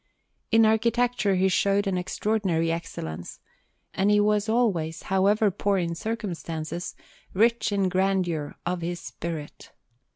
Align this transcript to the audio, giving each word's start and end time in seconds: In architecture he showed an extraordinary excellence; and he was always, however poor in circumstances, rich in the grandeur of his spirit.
In 0.51 0.65
architecture 0.65 1.35
he 1.35 1.47
showed 1.47 1.85
an 1.85 1.95
extraordinary 1.95 2.71
excellence; 2.71 3.39
and 3.93 4.09
he 4.09 4.19
was 4.19 4.49
always, 4.49 5.03
however 5.03 5.51
poor 5.51 5.77
in 5.77 5.93
circumstances, 5.93 6.95
rich 7.35 7.71
in 7.71 7.83
the 7.83 7.89
grandeur 7.89 8.55
of 8.65 8.81
his 8.81 8.99
spirit. 8.99 9.71